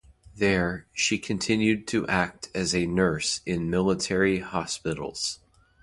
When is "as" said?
2.55-2.73